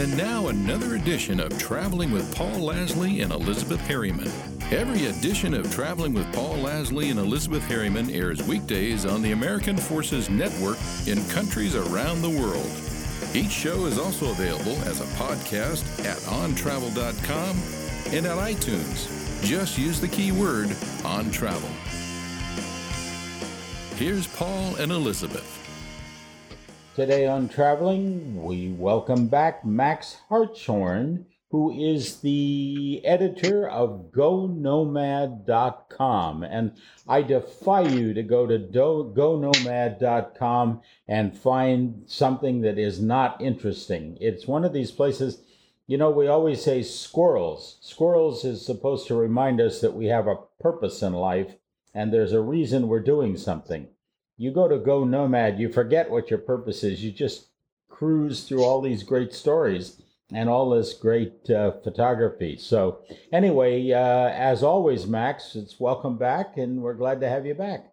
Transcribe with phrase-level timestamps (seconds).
[0.00, 4.32] And now another edition of Traveling with Paul Lasley and Elizabeth Harriman.
[4.72, 9.76] Every edition of Traveling with Paul Lasley and Elizabeth Harriman airs weekdays on the American
[9.76, 12.70] Forces Network in countries around the world.
[13.34, 17.58] Each show is also available as a podcast at ontravel.com
[18.16, 19.44] and at iTunes.
[19.44, 20.74] Just use the keyword
[21.04, 21.68] on travel.
[23.96, 25.59] Here's Paul and Elizabeth.
[27.00, 36.42] Today on Traveling, we welcome back Max Hartshorne, who is the editor of GoNomad.com.
[36.42, 36.72] And
[37.08, 44.18] I defy you to go to do- GoNomad.com and find something that is not interesting.
[44.20, 45.40] It's one of these places,
[45.86, 47.78] you know, we always say squirrels.
[47.80, 51.54] Squirrels is supposed to remind us that we have a purpose in life
[51.94, 53.88] and there's a reason we're doing something
[54.40, 57.04] you go to Go Nomad, you forget what your purpose is.
[57.04, 57.48] You just
[57.90, 60.00] cruise through all these great stories
[60.32, 62.56] and all this great uh, photography.
[62.56, 63.00] So,
[63.34, 67.92] anyway, uh, as always, Max, it's welcome back, and we're glad to have you back.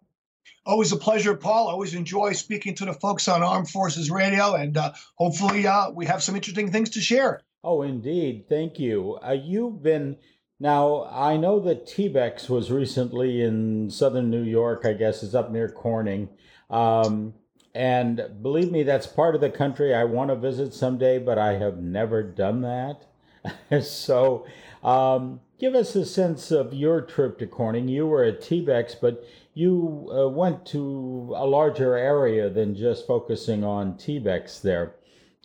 [0.66, 1.68] Always a pleasure, Paul.
[1.68, 6.06] Always enjoy speaking to the folks on Armed Forces Radio, and uh, hopefully, uh, we
[6.06, 7.42] have some interesting things to share.
[7.62, 8.45] Oh, indeed.
[8.48, 9.20] Thank you.
[9.22, 10.16] Uh, you've been
[10.59, 15.52] now, I know that TBEX was recently in southern New York, I guess it's up
[15.52, 16.30] near Corning.
[16.69, 17.33] Um,
[17.75, 21.53] and believe me, that's part of the country I want to visit someday, but I
[21.53, 23.83] have never done that.
[23.83, 24.47] so,
[24.83, 27.88] um, give us a sense of your trip to Corning.
[27.88, 33.63] You were at TBEX, but you uh, went to a larger area than just focusing
[33.63, 34.95] on TBEX there.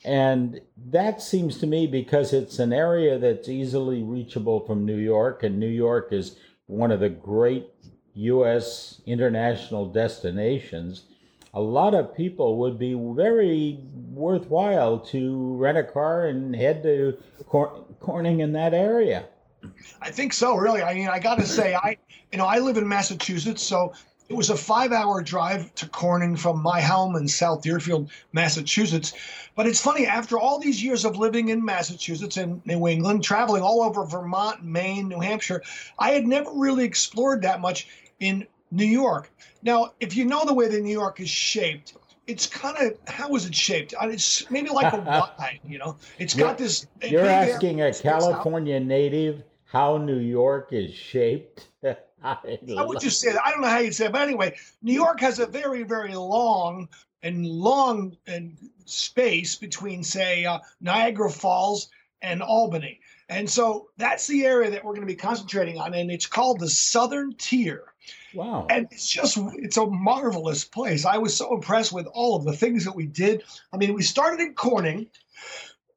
[0.04, 5.42] And that seems to me because it's an area that's easily reachable from New York,
[5.42, 6.36] and New York is
[6.66, 7.68] one of the great
[8.14, 9.00] U.S.
[9.06, 11.04] international destinations.
[11.54, 13.78] A lot of people would be very
[14.10, 19.26] worthwhile to rent a car and head to Cor- Corning in that area.
[20.00, 20.82] I think so, really.
[20.82, 21.96] I mean, I got to say, I
[22.32, 23.92] you know I live in Massachusetts, so
[24.32, 29.12] it was a five hour drive to Corning from my home in South Deerfield, Massachusetts.
[29.54, 33.62] But it's funny, after all these years of living in Massachusetts and New England, traveling
[33.62, 35.62] all over Vermont, Maine, New Hampshire,
[35.98, 37.88] I had never really explored that much
[38.20, 39.30] in New York.
[39.62, 41.94] Now, if you know the way that New York is shaped,
[42.26, 43.92] it's kind of how is it shaped?
[44.00, 44.96] Uh, it's maybe like a
[45.38, 45.96] Y, you know.
[46.18, 46.86] It's got this.
[47.02, 51.68] You're asking a California native how New York is shaped.
[52.24, 53.44] I, I would just say that.
[53.44, 56.14] I don't know how you'd say it, but anyway, New York has a very, very
[56.14, 56.88] long
[57.22, 61.88] and long and space between, say, uh, Niagara Falls
[62.20, 63.00] and Albany.
[63.28, 66.60] And so that's the area that we're going to be concentrating on, and it's called
[66.60, 67.84] the Southern Tier.
[68.34, 68.66] Wow.
[68.68, 71.04] And it's just, it's a marvelous place.
[71.04, 73.42] I was so impressed with all of the things that we did.
[73.72, 75.06] I mean, we started in Corning,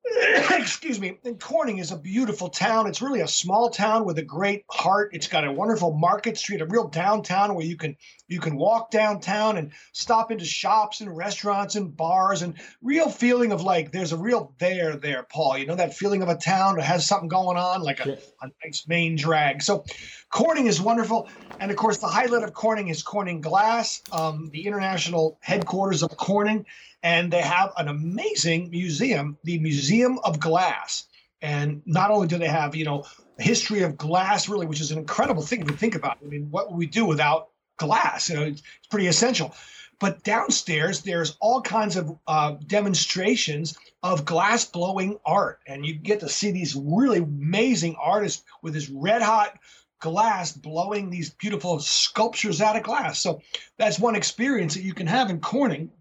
[0.51, 2.87] excuse me, and Corning is a beautiful town.
[2.87, 5.11] It's really a small town with a great heart.
[5.13, 7.95] It's got a wonderful market street, a real downtown where you can
[8.27, 13.51] you can walk downtown and stop into shops and restaurants and bars and real feeling
[13.51, 15.57] of like there's a real there there, Paul.
[15.57, 18.49] You know that feeling of a town that has something going on, like a, a
[18.63, 19.61] nice main drag.
[19.61, 19.85] So
[20.29, 24.65] Corning is wonderful, and of course the highlight of Corning is Corning Glass, um, the
[24.65, 26.65] international headquarters of Corning
[27.05, 31.05] and they have an amazing museum, the Museum of Glass.
[31.39, 33.05] And not only do they have, you know,
[33.37, 36.17] a history of glass, really, which is an incredible thing to think about.
[36.25, 38.29] I mean, what would we do without glass?
[38.29, 39.53] You know, it's pretty essential.
[39.99, 46.19] But downstairs, there's all kinds of uh, demonstrations of glass blowing art, and you get
[46.19, 49.57] to see these really amazing artists with this red hot
[49.99, 53.19] glass blowing these beautiful sculptures out of glass.
[53.19, 53.41] So
[53.77, 55.91] that's one experience that you can have in Corning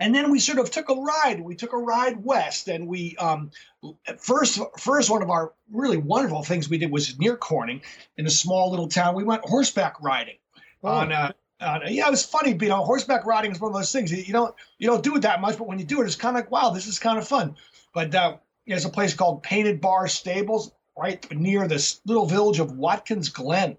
[0.00, 1.40] and then we sort of took a ride.
[1.42, 3.50] We took a ride west, and we um,
[4.18, 7.82] first first one of our really wonderful things we did was near Corning,
[8.16, 9.14] in a small little town.
[9.14, 10.36] We went horseback riding
[10.84, 10.88] oh.
[10.88, 11.12] on.
[11.12, 12.56] Uh, uh, yeah, it was funny.
[12.58, 15.22] You know, horseback riding is one of those things you don't you don't do it
[15.22, 17.18] that much, but when you do it, it's kind of like wow, this is kind
[17.18, 17.54] of fun.
[17.92, 18.36] But uh,
[18.66, 23.76] there's a place called Painted Bar Stables right near this little village of Watkins Glen,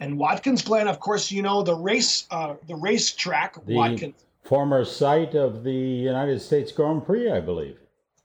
[0.00, 4.24] and Watkins Glen, of course, you know the race uh, the race track the, Watkins
[4.48, 7.78] former site of the United States Grand Prix, I believe.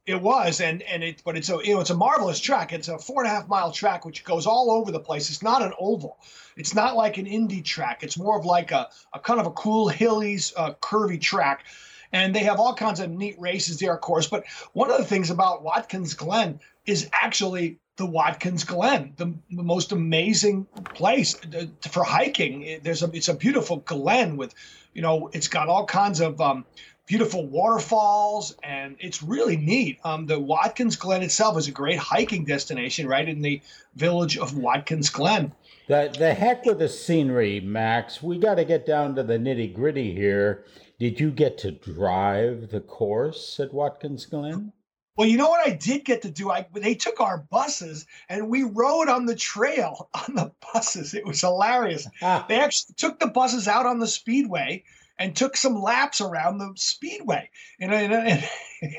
[0.06, 2.74] It was, and and it, but it's a you know it's a marvelous track.
[2.74, 5.30] It's a four and a half mile track which goes all over the place.
[5.30, 6.18] It's not an oval.
[6.58, 8.04] It's not like an Indy track.
[8.04, 11.64] It's more of like a, a kind of a cool hilly, uh, curvy track,
[12.12, 14.28] and they have all kinds of neat races there, of course.
[14.28, 19.64] But one of the things about Watkins Glen is actually the Watkins Glen, the, the
[19.64, 20.66] most amazing
[20.96, 22.80] place uh, for hiking.
[22.84, 24.54] There's a it's a beautiful glen with
[24.94, 26.66] you know, it's got all kinds of um,
[27.06, 30.00] beautiful waterfalls, and it's really neat.
[30.04, 33.62] Um, the Watkins Glen itself is a great hiking destination right in the
[33.96, 35.54] village of Watkins Glen.
[35.88, 38.24] The, the heck with the scenery, Max.
[38.24, 40.66] We got to get down to the nitty gritty here.
[41.00, 44.72] Did you get to drive the course at Watkins Glen?
[45.16, 46.50] Well, you know what I did get to do?
[46.50, 51.14] I they took our buses and we rode on the trail on the buses.
[51.14, 52.08] It was hilarious.
[52.22, 52.46] Ah.
[52.48, 54.84] They actually took the buses out on the speedway
[55.24, 57.50] and took some laps around the speedway
[57.80, 58.44] in in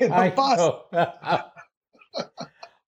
[0.01, 0.71] in I bus.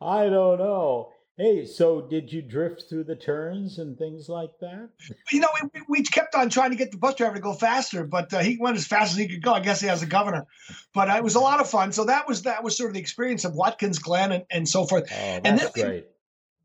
[0.01, 1.12] I don't know.
[1.38, 4.89] Hey, so did you drift through the turns and things like that?
[5.31, 8.06] You know, we, we kept on trying to get the bus driver to go faster,
[8.06, 9.54] but uh, he went as fast as he could go.
[9.54, 10.48] I guess he has a governor,
[10.95, 11.92] but uh, it was a lot of fun.
[11.92, 14.86] So that was that was sort of the experience of Watkins Glen and, and so
[14.86, 15.04] forth.
[15.12, 16.07] Oh, that's and then great.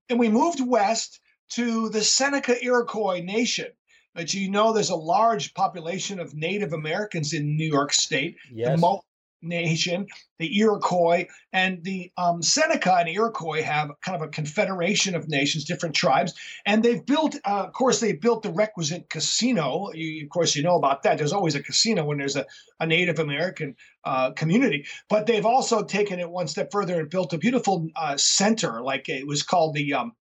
[0.09, 1.21] And we moved west
[1.51, 3.73] to the Seneca Iroquois Nation.
[4.15, 8.37] But you know, there's a large population of Native Americans in New York State.
[8.53, 8.81] Yes.
[8.81, 9.01] The
[9.43, 10.07] nation,
[10.39, 15.65] the Iroquois, and the um, Seneca and Iroquois have kind of a confederation of nations,
[15.65, 19.91] different tribes, and they've built, uh, of course, they built the requisite casino.
[19.93, 21.19] You, of course, you know about that.
[21.19, 22.47] There's always a casino when there's a,
[22.81, 27.33] a Native American uh, community, but they've also taken it one step further and built
[27.33, 29.95] a beautiful uh, center, like it was called the.
[29.95, 30.13] Um,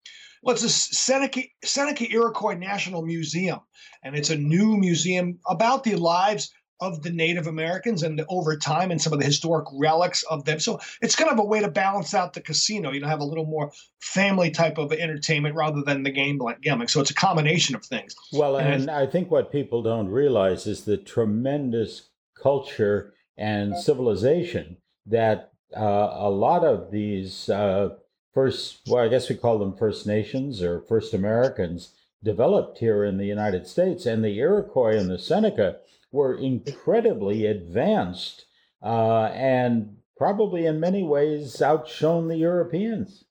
[0.41, 3.59] well, it's a Seneca, Seneca Iroquois National Museum,
[4.03, 6.51] and it's a new museum about the lives
[6.81, 10.59] of the Native Americans and over time and some of the historic relics of them.
[10.59, 12.91] So it's kind of a way to balance out the casino.
[12.91, 13.71] You know, have a little more
[14.01, 16.87] family type of entertainment rather than the game like gambling.
[16.87, 18.15] So it's a combination of things.
[18.33, 24.77] Well, and, and I think what people don't realize is the tremendous culture and civilization
[25.05, 27.89] that uh, a lot of these uh,
[28.33, 31.93] first, well, I guess we call them First Nations or First Americans
[32.23, 34.05] developed here in the United States.
[34.05, 35.77] And the Iroquois and the Seneca
[36.11, 38.45] were incredibly advanced
[38.83, 43.23] uh, and probably in many ways outshone the Europeans.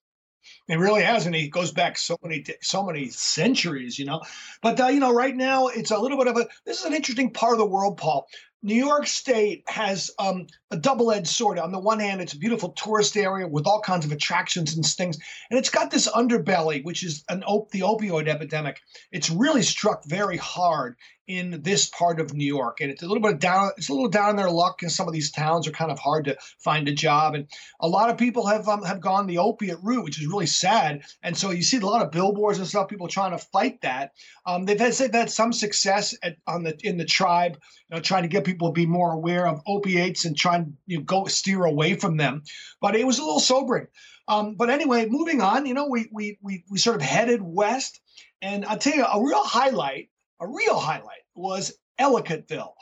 [0.69, 4.23] It really has, and it goes back so many so many centuries, you know.
[4.63, 6.49] But uh, you know, right now it's a little bit of a.
[6.65, 8.27] This is an interesting part of the world, Paul.
[8.63, 11.59] New York State has um, a double-edged sword.
[11.59, 14.85] On the one hand, it's a beautiful tourist area with all kinds of attractions and
[14.85, 15.19] things,
[15.51, 18.81] and it's got this underbelly, which is an op- the opioid epidemic.
[19.13, 20.97] It's really struck very hard
[21.27, 23.71] in this part of New York, and it's a little bit down.
[23.77, 26.25] It's a little down their luck, and some of these towns are kind of hard
[26.25, 27.47] to find a job, and
[27.81, 31.03] a lot of people have um, have gone the opiate route, which is really sad.
[31.23, 34.13] And so you see a lot of billboards and stuff, people trying to fight that.
[34.45, 37.59] Um, they've had they've had some success at, on the in the tribe,
[37.89, 41.05] you know, trying to get people be more aware of opiates and trying you know,
[41.05, 42.43] go steer away from them.
[42.81, 43.87] But it was a little sobering.
[44.29, 48.01] Um, but anyway, moving on, you know, we we we we sort of headed west,
[48.43, 50.11] and I'll tell you a real highlight
[50.41, 52.75] a real highlight was Ellicottville.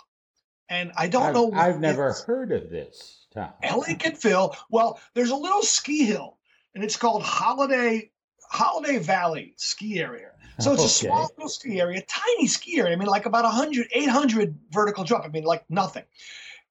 [0.71, 1.53] And I don't I've, know.
[1.55, 3.53] I've never heard of this town.
[3.65, 4.55] Ellicottville.
[4.71, 6.39] Well, there's a little ski hill,
[6.75, 8.11] and it's called Holiday
[8.51, 10.28] Holiday Valley Ski Area.
[10.61, 10.87] So it's okay.
[10.87, 12.93] a small little ski area, tiny ski area.
[12.93, 15.25] I mean, like about 100, 800 vertical jump.
[15.25, 16.05] I mean, like nothing.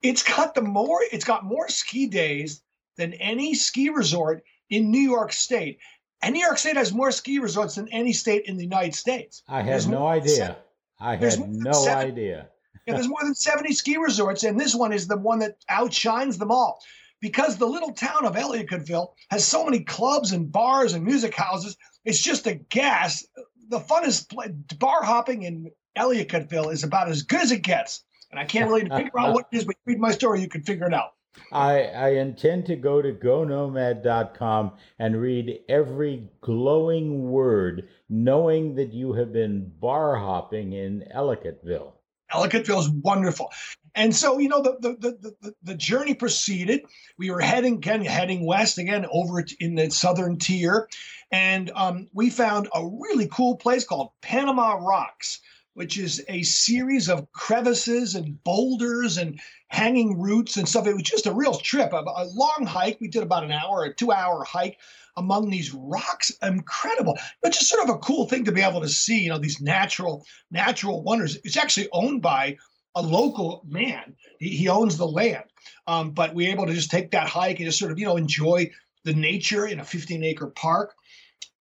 [0.01, 0.99] It's got the more.
[1.11, 2.61] It's got more ski days
[2.97, 5.79] than any ski resort in New York State.
[6.21, 9.43] And New York State has more ski resorts than any state in the United States.
[9.47, 10.57] I had no idea.
[10.99, 12.47] I had no seven, idea.
[12.87, 16.37] yeah, there's more than 70 ski resorts, and this one is the one that outshines
[16.37, 16.81] them all.
[17.19, 21.77] Because the little town of Ellicottville has so many clubs and bars and music houses,
[22.05, 23.25] it's just a gas.
[23.69, 28.03] The funnest bar hopping in Ellicottville is about as good as it gets.
[28.31, 30.63] And I can't really figure out what it is, but read my story, you can
[30.63, 31.11] figure it out.
[31.51, 39.13] I, I intend to go to gonomad.com and read every glowing word, knowing that you
[39.13, 41.93] have been bar hopping in Ellicottville.
[42.31, 43.51] Ellicottville is wonderful.
[43.97, 46.81] And so, you know, the, the, the, the, journey proceeded.
[47.17, 50.87] We were heading again, heading west again over in the southern tier.
[51.31, 55.41] And um, we found a really cool place called Panama Rocks
[55.77, 60.87] which is a series of crevices and boulders and hanging roots and stuff.
[60.87, 62.97] It was just a real trip, a, a long hike.
[62.99, 64.79] We did about an hour, a two hour hike
[65.15, 66.31] among these rocks.
[66.41, 69.37] Incredible, but just sort of a cool thing to be able to see, you know,
[69.37, 71.37] these natural, natural wonders.
[71.43, 72.57] It's actually owned by
[72.97, 74.15] a local man.
[74.39, 75.45] He, he owns the land.
[75.85, 78.17] Um, but we're able to just take that hike and just sort of, you know,
[78.17, 78.71] enjoy
[79.03, 80.93] the nature in a 15 acre park.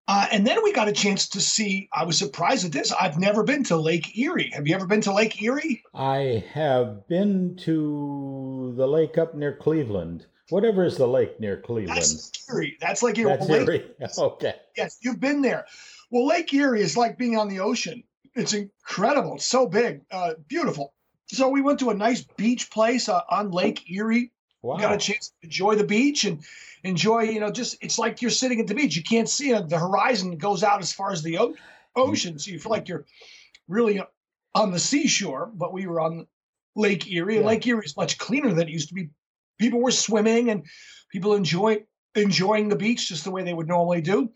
[0.09, 1.88] Uh, and then we got a chance to see.
[1.93, 2.93] I was surprised at this.
[2.93, 4.50] I've never been to Lake Erie.
[4.55, 5.83] Have you ever been to Lake Erie?
[5.95, 10.26] I have been to the lake up near Cleveland.
[10.50, 11.99] Whatever is the lake near Cleveland?
[11.99, 12.76] That's Erie.
[12.81, 13.37] That's like Erie.
[13.37, 13.85] That's Erie.
[14.19, 14.55] Okay.
[14.76, 15.66] Yes, you've been there.
[16.12, 18.05] Well, Lake Erie is like being on the ocean.
[18.37, 19.37] It's incredible.
[19.37, 20.93] It's so big, uh, beautiful.
[21.28, 24.33] So we went to a nice beach place uh, on Lake Erie.
[24.62, 24.78] Wow.
[24.78, 26.45] Got a chance to enjoy the beach and
[26.83, 28.97] enjoy, you know, just it's like you're sitting at the beach.
[28.97, 29.68] You can't see it.
[29.68, 31.54] The horizon goes out as far as the o-
[31.95, 33.04] ocean, so you feel like you're
[33.68, 34.00] really
[34.54, 35.50] on the seashore.
[35.54, 36.26] But we were on
[36.75, 37.50] Lake Erie, and Yeah.
[37.50, 39.11] Lake Erie is much cleaner than it used to be.
[39.59, 40.66] People were swimming and
[41.11, 44.30] people enjoy enjoying the beach just the way they would normally do.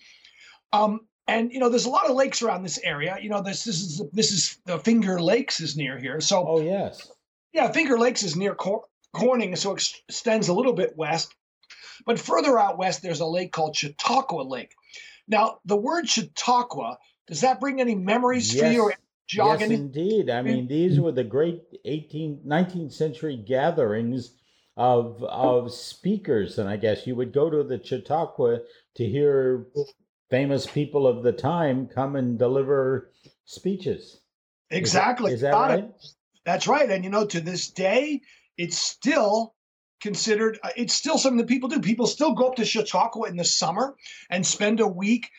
[0.72, 3.16] Um, and you know, there's a lot of lakes around this area.
[3.20, 6.20] You know, this this is this is the Finger Lakes is near here.
[6.20, 7.10] So Oh yes.
[7.52, 11.34] yeah, Finger Lakes is near Cor- Corning, so it ex- extends a little bit west.
[12.06, 14.74] But further out west, there's a lake called Chautauqua Lake.
[15.28, 18.98] Now, the word Chautauqua, does that bring any memories for you or Yes.
[19.28, 19.74] jog yes, any?
[19.76, 20.30] indeed.
[20.30, 24.34] I mean, these were the great 18th, 19th century gatherings
[24.76, 28.60] of of speakers, and I guess you would go to the Chautauqua
[28.96, 29.66] to hear
[30.30, 33.10] famous people of the time come and deliver
[33.44, 34.20] speeches.
[34.70, 35.32] Exactly.
[35.32, 35.74] Is that Got it.
[35.74, 35.92] right?
[36.46, 36.88] That's right.
[36.88, 38.20] And you know, to this day,
[38.56, 39.54] it's still
[40.00, 41.80] considered, uh, it's still something that people do.
[41.80, 43.96] People still go up to Chautauqua in the summer
[44.30, 45.30] and spend a week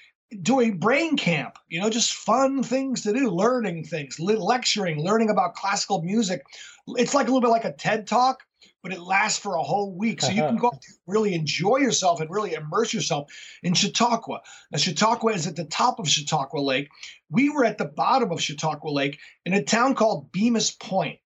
[0.41, 5.55] doing brain camp, you know, just fun things to do, learning things, lecturing, learning about
[5.55, 6.41] classical music.
[6.89, 8.43] It's like a little bit like a TED talk,
[8.84, 10.22] but it lasts for a whole week.
[10.22, 13.32] So you can go up to really enjoy yourself and really immerse yourself
[13.64, 14.42] in Chautauqua.
[14.72, 16.90] Now, Chautauqua is at the top of Chautauqua Lake.
[17.30, 21.20] We were at the bottom of Chautauqua Lake in a town called Bemus Point.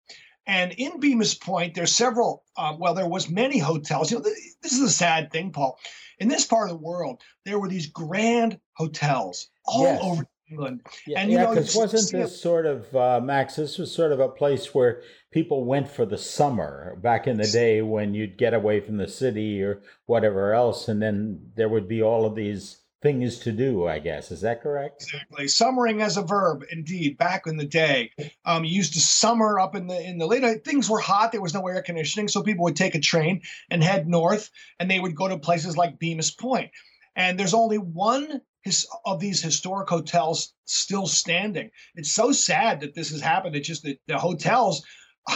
[0.48, 2.44] And in Bemus Point, there's several.
[2.58, 4.12] Um, well, there was many hotels.
[4.12, 5.80] You know, th- this is a sad thing, Paul.
[6.20, 10.00] In this part of the world, there were these grand hotels all Yes.
[10.04, 10.82] over England.
[11.08, 13.56] Yeah, And, you yeah, know, wasn't this sort of uh, Max?
[13.56, 17.48] This was sort of a place where people went for the summer back in the
[17.48, 21.88] day when you'd get away from the city or whatever else, and then there would
[21.88, 23.88] be all of these things to do.
[23.88, 25.04] I guess is that correct?
[25.04, 26.64] Exactly, summering as a verb.
[26.72, 28.12] Indeed, back in the day,
[28.46, 30.64] um, you used to summer up in the in the late.
[30.64, 31.32] Things were hot.
[31.32, 34.50] There was no air conditioning, so people would take a train and head north,
[34.80, 36.72] and they would go to places like Bemus Point.
[37.16, 41.70] And there's only one his, of these historic hotels still standing.
[41.94, 43.56] It's so sad that this has happened.
[43.56, 44.84] It's just that the hotels,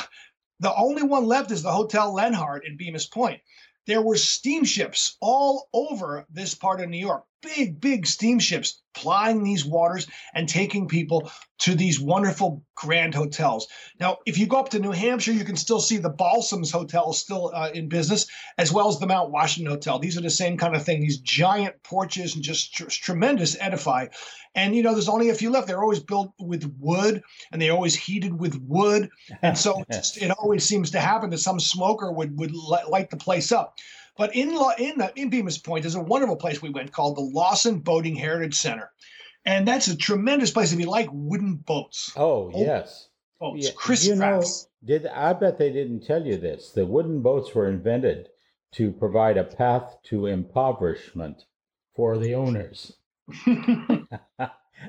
[0.60, 3.40] the only one left is the Hotel Lenhart in Bemus Point.
[3.86, 9.66] There were steamships all over this part of New York, big, big steamships plying these
[9.66, 13.68] waters and taking people to these wonderful grand hotels.
[14.00, 17.14] Now, if you go up to New Hampshire, you can still see the Balsams Hotel
[17.14, 18.28] still uh, in business,
[18.58, 20.00] as well as the Mount Washington Hotel.
[20.00, 24.08] These are the same kind of thing, these giant porches and just tr- tremendous edify.
[24.56, 25.68] And, you know, there's only a few left.
[25.68, 29.10] They're always built with wood and they're always heated with wood.
[29.42, 33.10] And so it, it always seems to happen that some smoker would, would li- light
[33.10, 33.78] the place up.
[34.18, 37.18] But in Lo- in uh, in Bemus Point, there's a wonderful place we went called
[37.18, 38.92] the Lawson Boating Heritage Center,
[39.46, 42.12] and that's a tremendous place if you like wooden boats.
[42.16, 43.08] Oh yes.
[43.40, 44.44] Boats, Yeah, Chris you know,
[44.84, 46.72] did I bet they didn't tell you this?
[46.72, 48.28] The wooden boats were invented
[48.74, 51.46] to provide a path to impoverishment
[51.96, 52.94] for the owners.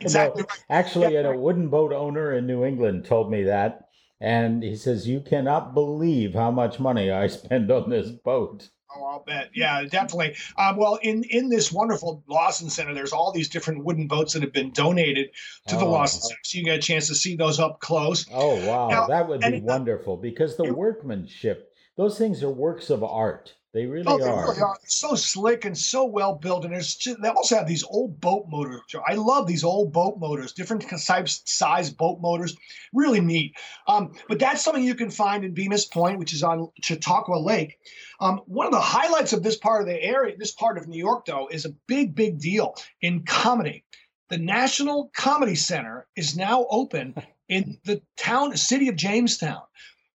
[0.00, 0.64] exactly No, right.
[0.68, 1.28] Actually, Yeah.
[1.28, 3.86] a wooden boat owner in New England told me that,
[4.20, 8.70] and he says you cannot believe how much money I spend on this boat.
[8.96, 9.50] Oh, I'll bet.
[9.54, 10.36] Yeah, definitely.
[10.58, 14.42] Um, well, in in this wonderful Lawson Center, there's all these different wooden boats that
[14.42, 15.30] have been donated
[15.68, 15.90] to the Oh.
[15.90, 18.26] Lawson Center, so you get a chance to see those up close.
[18.32, 22.90] Oh wow, Now, that would be wonderful because the it- workmanship, those things are works
[22.90, 23.54] of art.
[23.72, 24.48] They really Oh, they are.
[24.48, 28.20] really are so slick and so well built, and just, they also have these old
[28.20, 28.80] boat motors.
[29.06, 32.56] I love these old boat motors, different types, size boat motors,
[32.92, 33.54] really neat.
[33.86, 37.78] Um, but that's something you can find in Bemus Point, which is on Chautauqua Lake.
[38.18, 40.98] Um, one of the highlights of this part of the area, this part of New
[40.98, 43.84] York, though, is a big, big deal in comedy.
[44.30, 47.14] The National Comedy Center is now open
[47.48, 49.62] in the town, city of Jamestown.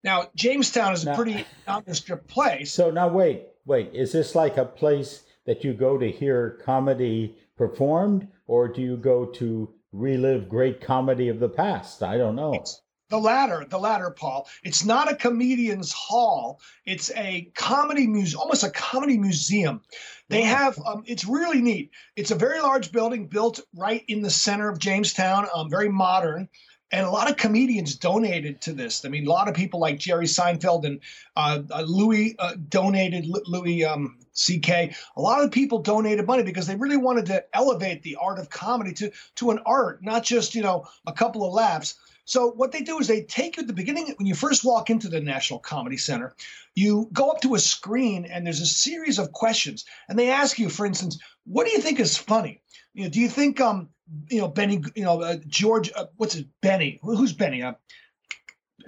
[0.05, 2.71] Now, Jamestown is a pretty nondescript place.
[2.71, 3.89] So now wait, wait.
[3.91, 8.97] Is this like a place that you go to hear comedy performed, or do you
[8.97, 12.03] go to relive great comedy of the past?
[12.03, 12.63] I don't know.
[13.09, 14.47] The latter, the latter, Paul.
[14.63, 16.59] It's not a comedian's hall.
[16.85, 19.81] It's a comedy museum, almost a comedy museum.
[20.29, 21.91] They have, um, it's really neat.
[22.15, 26.49] It's a very large building built right in the center of Jamestown, um, very modern.
[26.91, 29.05] And a lot of comedians donated to this.
[29.05, 30.99] I mean, a lot of people like Jerry Seinfeld and
[31.35, 34.95] uh, uh, Louis uh, donated, Louis um, C.K.
[35.15, 38.49] A lot of people donated money because they really wanted to elevate the art of
[38.49, 41.95] comedy to, to an art, not just, you know, a couple of laughs.
[42.25, 44.89] So what they do is they take you at the beginning when you first walk
[44.89, 46.35] into the National Comedy Center,
[46.73, 50.57] you go up to a screen and there's a series of questions, and they ask
[50.57, 52.61] you, for instance, what do you think is funny?
[52.95, 53.89] You know, do you think um
[54.29, 57.73] you know Benny you know uh, George uh, what's it Benny who's Benny uh,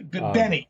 [0.10, 0.70] B- Um, Benny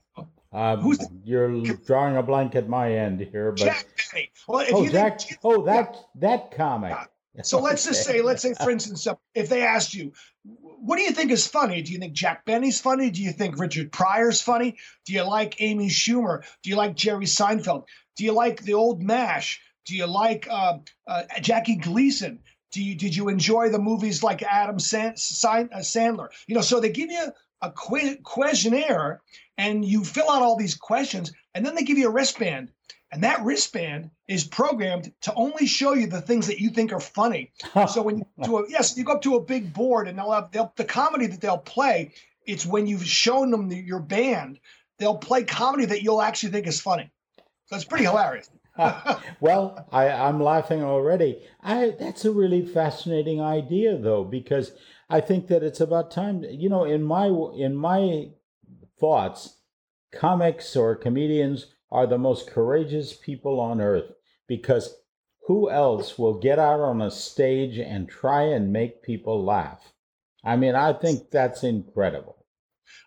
[0.51, 4.31] Um, Who's the, you're drawing a blank at my end here, but Jack Benny.
[4.47, 5.21] Well, oh, Jack.
[5.21, 6.01] Think, oh, that yeah.
[6.15, 6.97] that comic.
[7.43, 10.13] So let's just say, let's say, for instance, if they asked you,
[10.43, 11.81] what do you think is funny?
[11.81, 13.11] Do you think Jack Benny's funny?
[13.11, 14.77] Do you think Richard Pryor's funny?
[15.05, 16.43] Do you like Amy Schumer?
[16.63, 17.83] Do you like Jerry Seinfeld?
[18.15, 19.61] Do you like the old MASH?
[19.85, 22.39] Do you like uh, uh, Jackie Gleason?
[22.71, 26.27] Do you did you enjoy the movies like Adam uh, Sandler?
[26.47, 27.31] You know, so they give you
[27.61, 29.21] a questionnaire
[29.57, 32.71] and you fill out all these questions and then they give you a wristband.
[33.11, 36.99] And that wristband is programmed to only show you the things that you think are
[36.99, 37.51] funny.
[37.87, 40.31] So when you do a yes you go up to a big board and they'll
[40.31, 42.11] have they'll, the comedy that they'll play
[42.45, 44.59] it's when you've shown them the, your band
[44.99, 47.09] they'll play comedy that you'll actually think is funny.
[47.67, 48.49] So it's pretty hilarious
[49.39, 54.71] well I, i'm laughing already I, that's a really fascinating idea though because
[55.09, 56.43] I think that it's about time.
[56.43, 58.29] You know, in my in my
[58.99, 59.59] thoughts,
[60.11, 64.11] comics or comedians are the most courageous people on earth
[64.47, 64.95] because
[65.47, 69.93] who else will get out on a stage and try and make people laugh?
[70.43, 72.45] I mean, I think that's incredible.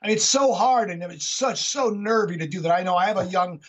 [0.02, 2.72] I mean, it's so hard and it's such so nervy to do that.
[2.72, 3.60] I know I have a young,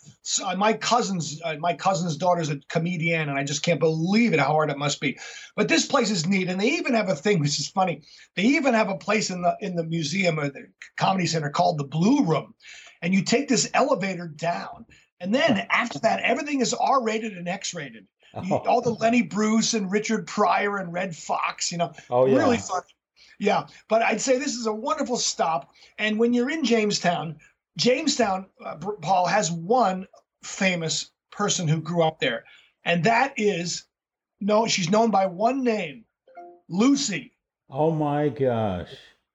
[0.44, 4.40] uh, my cousin's uh, my cousin's daughter's a comedian, and I just can't believe it
[4.40, 5.18] how hard it must be.
[5.56, 8.04] But this place is neat, and they even have a thing which is funny.
[8.36, 11.78] They even have a place in the in the museum or the comedy center called
[11.78, 12.54] the Blue Room,
[13.02, 14.86] and you take this elevator down,
[15.20, 18.08] and then after that, everything is R rated and X rated.
[18.34, 18.58] Oh.
[18.60, 22.38] All the Lenny Bruce and Richard Pryor and Redd Foxx, you know, oh, yeah.
[22.38, 22.82] really fun.
[23.42, 25.72] Yeah, but I'd say this is a wonderful stop.
[25.98, 27.38] And when you're in Jamestown,
[27.76, 30.08] Jamestown, uh, Paul, has one
[30.44, 32.44] famous person who grew up there,
[32.86, 33.86] and that is
[34.42, 36.06] no, she's known by one name,
[36.70, 37.34] Lucy.
[37.68, 38.90] Oh my gosh.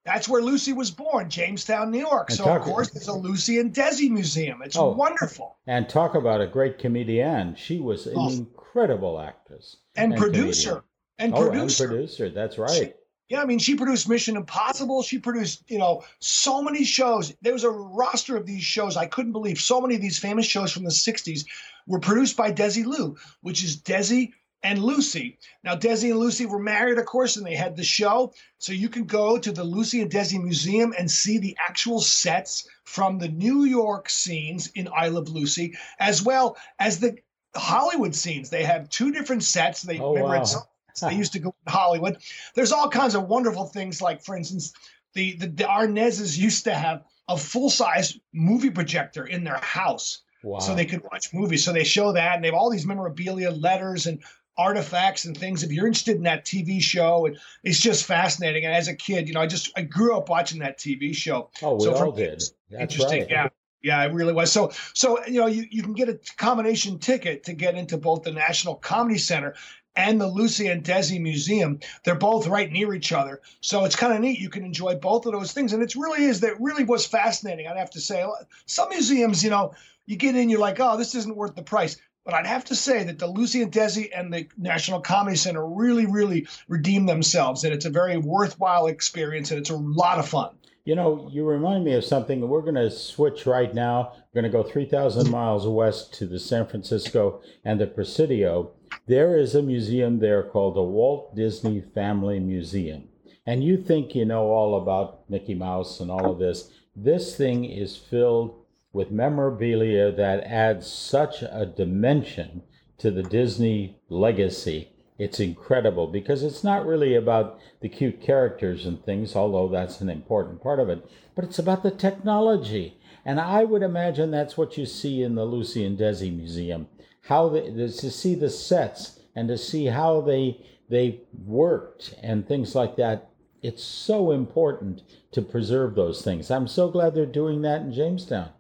[0.05, 2.29] That's where Lucy was born, Jamestown, New York.
[2.29, 4.62] And so, talk, of course, there's a Lucy and Desi museum.
[4.62, 5.57] It's oh, wonderful.
[5.66, 7.57] And talk about a great comedian.
[7.57, 8.31] She was an oh.
[8.31, 10.85] incredible actress and, and producer.
[11.19, 11.85] And oh, producer.
[11.85, 12.31] and producer.
[12.31, 12.71] That's right.
[12.71, 12.92] She,
[13.29, 15.03] yeah, I mean, she produced Mission Impossible.
[15.03, 17.35] She produced, you know, so many shows.
[17.43, 18.97] There was a roster of these shows.
[18.97, 21.45] I couldn't believe so many of these famous shows from the 60s
[21.89, 25.39] were produced by Desilu, which is Desi and Lucy.
[25.65, 28.33] Now, Desi and Lucy were married, of course, and they had the show.
[28.59, 32.69] So you can go to the Lucy and Desi Museum and see the actual sets
[32.85, 37.17] from the New York scenes in I Love Lucy, as well as the
[37.57, 38.51] Hollywood scenes.
[38.51, 39.83] They have two different sets.
[39.83, 40.67] They oh, remember wow.
[41.01, 42.19] They used to go to Hollywood.
[42.55, 44.73] There's all kinds of wonderful things, like for instance,
[45.15, 50.23] the the, the Arnazes used to have a full size movie projector in their house,
[50.43, 50.59] wow.
[50.59, 51.65] so they could watch movies.
[51.65, 54.23] So they show that, and they have all these memorabilia, letters, and
[54.59, 55.63] artifacts and things.
[55.63, 58.65] If you're interested in that TV show, and it's just fascinating.
[58.65, 61.51] And as a kid, you know, I just I grew up watching that TV show.
[61.63, 62.43] Oh, we so all did.
[62.71, 63.23] That's interesting.
[63.23, 63.31] Right.
[63.31, 63.49] Yeah.
[63.83, 64.51] Yeah, it really was.
[64.51, 68.25] So, so you know, you, you can get a combination ticket to get into both
[68.25, 69.55] the National Comedy Center
[69.97, 71.81] and the Lucy and Desi Museum.
[72.05, 73.41] They're both right near each other.
[73.61, 74.39] So it's kind of neat.
[74.39, 75.73] You can enjoy both of those things.
[75.73, 77.67] And it really is, that really was fascinating.
[77.67, 78.25] I'd have to say,
[78.67, 79.75] some museums, you know,
[80.07, 81.97] you get in, you're like, oh, this isn't worth the price.
[82.25, 85.67] But I'd have to say that the Lucy and Desi and the National Comedy Center
[85.67, 87.65] really, really redeem themselves.
[87.65, 90.51] And it's a very worthwhile experience and it's a lot of fun.
[90.85, 92.49] You know, you remind me of something.
[92.49, 94.13] We're going to switch right now.
[94.33, 98.71] We're going to go 3,000 miles west to the San Francisco and the Presidio.
[99.07, 103.09] There is a museum there called the Walt Disney Family Museum.
[103.47, 106.71] And you think you know all about Mickey Mouse and all of this.
[106.95, 108.55] This thing is filled
[108.92, 112.62] with memorabilia that adds such a dimension
[112.99, 119.03] to the Disney legacy it's incredible because it's not really about the cute characters and
[119.03, 122.99] things, although that's an important part of it, but it's about the technology.
[123.25, 126.88] And I would imagine that's what you see in the Lucy and Desi Museum.
[127.27, 132.75] How they, to see the sets and to see how they they worked and things
[132.75, 133.31] like that.
[133.62, 136.51] It's so important to preserve those things.
[136.51, 138.51] I'm so glad they're doing that in Jamestown.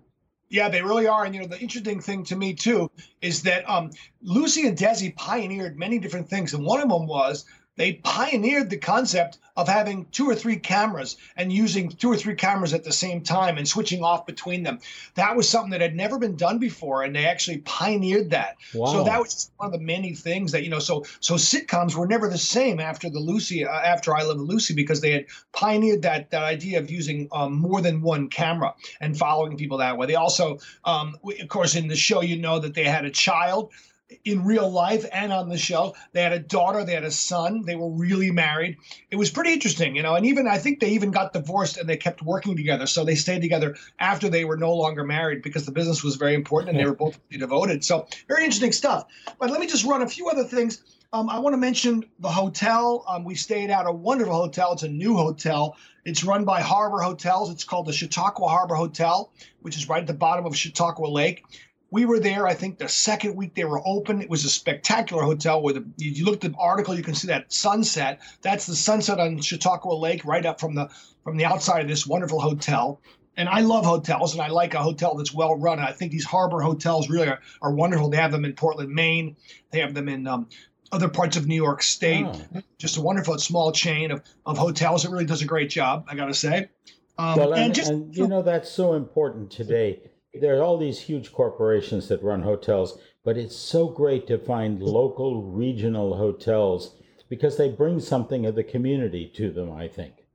[0.48, 1.24] Yeah, they really are.
[1.24, 3.90] And you know, the interesting thing to me too is that um,
[4.22, 7.44] Lucy and Desi pioneered many different things, and one of them was
[7.76, 12.34] they pioneered the concept of having two or three cameras and using two or three
[12.34, 14.78] cameras at the same time and switching off between them.
[15.14, 18.56] That was something that had never been done before, and they actually pioneered that.
[18.74, 18.92] Wow.
[18.92, 20.78] So that was one of the many things that you know.
[20.78, 24.74] So so sitcoms were never the same after the Lucy uh, after I Love Lucy
[24.74, 29.16] because they had pioneered that that idea of using um, more than one camera and
[29.16, 30.06] following people that way.
[30.06, 33.72] They also, um, of course, in the show, you know that they had a child
[34.24, 35.94] in real life and on the show.
[36.12, 38.76] They had a daughter, they had a son, they were really married.
[39.10, 41.88] It was pretty interesting, you know, and even I think they even got divorced and
[41.88, 42.86] they kept working together.
[42.86, 46.34] So they stayed together after they were no longer married because the business was very
[46.34, 47.84] important and they were both devoted.
[47.84, 49.06] So very interesting stuff.
[49.38, 50.82] But let me just run a few other things.
[51.12, 53.04] Um, I want to mention the hotel.
[53.08, 54.72] Um, we stayed at a wonderful hotel.
[54.72, 55.76] It's a new hotel.
[56.04, 57.50] It's run by Harbor Hotels.
[57.50, 61.44] It's called the Chautauqua Harbor Hotel, which is right at the bottom of Chautauqua Lake
[61.96, 64.20] we were there, I think, the second week they were open.
[64.20, 67.28] It was a spectacular hotel where the, you look at the article, you can see
[67.28, 68.20] that sunset.
[68.42, 70.90] That's the sunset on Chautauqua Lake, right up from the
[71.24, 73.00] from the outside of this wonderful hotel.
[73.38, 75.78] And I love hotels, and I like a hotel that's well run.
[75.78, 78.10] I think these harbor hotels really are, are wonderful.
[78.10, 79.34] They have them in Portland, Maine.
[79.70, 80.48] They have them in um,
[80.92, 82.26] other parts of New York State.
[82.28, 82.60] Oh.
[82.76, 85.06] Just a wonderful small chain of, of hotels.
[85.06, 86.68] It really does a great job, I got to say.
[87.16, 90.78] Um, well, and, and, just, and you know that's so important today there are all
[90.78, 96.94] these huge corporations that run hotels, but it's so great to find local, regional hotels
[97.28, 100.26] because they bring something of the community to them, I think.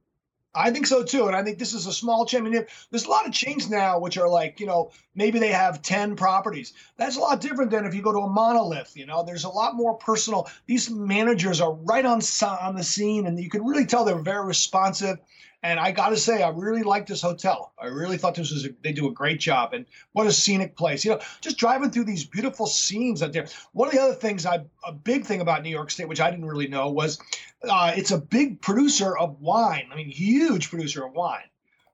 [0.54, 1.28] I think so too.
[1.28, 2.46] And I think this is a small chain.
[2.46, 5.52] I mean, there's a lot of chains now which are like, you know, maybe they
[5.52, 6.74] have 10 properties.
[6.98, 9.50] That's a lot different than if you go to a monolith, you know, there's a
[9.50, 10.50] lot more personal.
[10.66, 14.46] These managers are right on, on the scene and you can really tell they're very
[14.46, 15.20] responsive.
[15.64, 17.72] And I got to say, I really like this hotel.
[17.80, 19.74] I really thought this was a, they do a great job.
[19.74, 21.06] And what a scenic place!
[21.06, 23.48] You know, just driving through these beautiful scenes out there.
[23.74, 26.32] One of the other things, I a big thing about New York State, which I
[26.32, 27.20] didn't really know, was
[27.64, 29.88] uh, it's a big producer of wine.
[29.92, 31.44] I mean, huge producer of wine.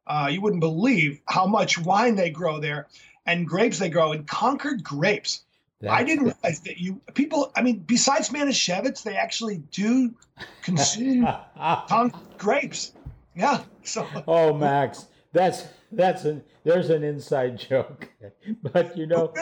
[0.05, 2.87] Uh, you wouldn't believe how much wine they grow there,
[3.25, 5.43] and grapes they grow, and Concord grapes.
[5.81, 7.51] That's I didn't realize that you people.
[7.55, 10.15] I mean, besides Manischewitz, they actually do
[10.63, 11.27] consume
[11.57, 12.93] Concord grapes.
[13.37, 13.63] Yeah.
[13.83, 14.07] So.
[14.27, 18.09] Oh, Max, that's that's an there's an inside joke,
[18.63, 19.33] but you know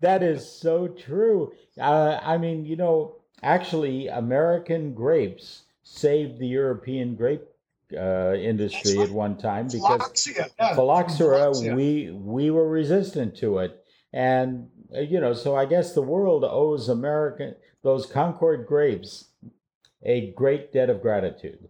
[0.00, 1.52] that is so true.
[1.80, 7.42] Uh, I mean, you know, actually, American grapes saved the European grape
[7.96, 9.08] uh, industry right.
[9.08, 10.74] at one time because phylloxera, yeah.
[10.74, 16.02] phylloxera, we we were resistant to it, and uh, you know, so I guess the
[16.02, 19.26] world owes American those Concord grapes
[20.02, 21.68] a great debt of gratitude.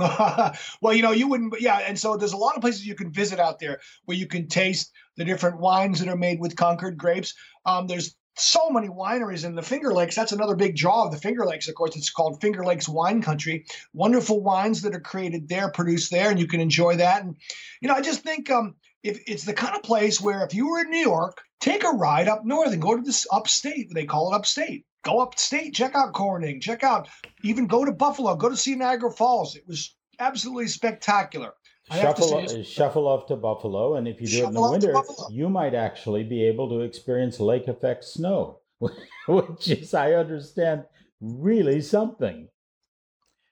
[0.80, 1.78] well, you know, you wouldn't, yeah.
[1.78, 4.48] And so there's a lot of places you can visit out there where you can
[4.48, 7.34] taste the different wines that are made with Concord grapes.
[7.66, 10.16] Um, there's so many wineries in the Finger Lakes.
[10.16, 11.68] That's another big draw of the Finger Lakes.
[11.68, 13.66] Of course, it's called Finger Lakes Wine Country.
[13.92, 17.22] Wonderful wines that are created there, produced there, and you can enjoy that.
[17.22, 17.36] And
[17.82, 20.70] you know, I just think um, if it's the kind of place where if you
[20.70, 23.92] were in New York, take a ride up north and go to this upstate.
[23.92, 27.08] They call it upstate go upstate, check out Corning, check out,
[27.42, 29.56] even go to Buffalo, go to see Niagara Falls.
[29.56, 31.52] It was absolutely spectacular.
[31.90, 34.94] Shuffle, shuffle off to Buffalo, and if you do it in the winter,
[35.28, 38.60] you might actually be able to experience lake effect snow,
[39.28, 40.84] which is, I understand,
[41.20, 42.48] really something.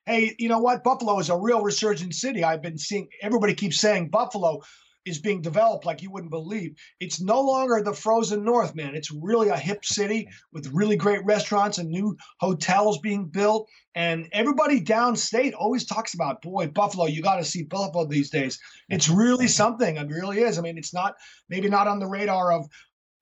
[0.07, 0.85] Hey, you know what?
[0.85, 2.45] Buffalo is a real resurgent city.
[2.45, 4.63] I've been seeing everybody keeps saying Buffalo
[5.09, 6.75] is being developed like you wouldn't believe.
[7.01, 8.95] It's no longer the frozen north, man.
[8.95, 13.69] It's really a hip city with really great restaurants and new hotels being built.
[13.95, 18.59] And everybody downstate always talks about, boy, Buffalo, you got to see Buffalo these days.
[18.89, 19.97] It's really something.
[19.97, 20.59] It really is.
[20.59, 21.15] I mean, it's not
[21.49, 22.67] maybe not on the radar of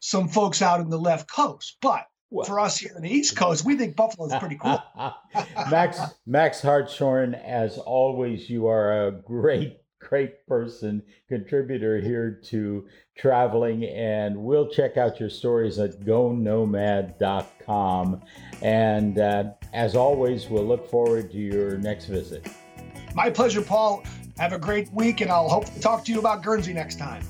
[0.01, 3.37] some folks out in the left coast, but well, for us here in the East
[3.37, 4.83] Coast, we think Buffalo is pretty cool.
[5.71, 13.85] Max Max Hartshorne, as always, you are a great great person, contributor here to traveling.
[13.85, 17.13] And we'll check out your stories at gonomad.com.
[18.63, 22.49] And uh, as always, we'll look forward to your next visit.
[23.15, 24.05] My pleasure, Paul.
[24.39, 27.23] Have a great week, and I'll hope to talk to you about Guernsey next time.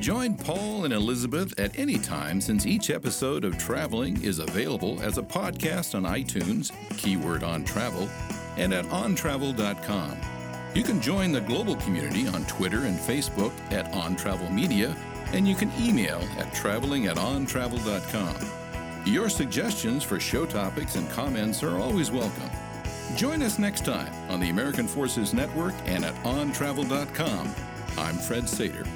[0.00, 5.18] Join Paul and Elizabeth at any time since each episode of Traveling is available as
[5.18, 8.08] a podcast on iTunes, keyword on travel,
[8.56, 10.35] and at ontravel.com.
[10.76, 14.94] You can join the global community on Twitter and Facebook at On Travel Media,
[15.32, 18.36] and you can email at traveling at ontravel.com.
[19.06, 22.50] Your suggestions for show topics and comments are always welcome.
[23.14, 27.54] Join us next time on the American Forces Network and at ontravel.com.
[27.96, 28.86] I'm Fred Sater.